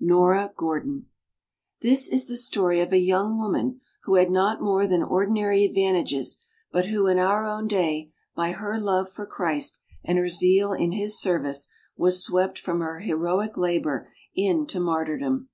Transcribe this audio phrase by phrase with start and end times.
[0.00, 1.06] NORA GORDON
[1.80, 6.36] This is the story of a young woman who had not more than ordinary advantages,
[6.70, 10.92] but who in our own day by her love for Christ and her zeal in
[10.92, 11.66] his service
[11.96, 15.48] was swept from her heroic labor into martyrdom.